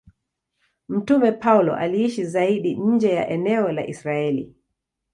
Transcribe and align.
Mtume 0.89 1.31
Paulo 1.31 1.75
aliishi 1.75 2.25
zaidi 2.25 2.75
nje 2.75 3.13
ya 3.13 3.29
eneo 3.29 3.71
la 3.71 3.87
Israeli. 3.87 4.55